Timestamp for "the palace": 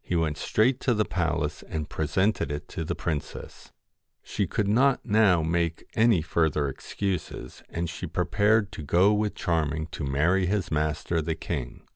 0.94-1.62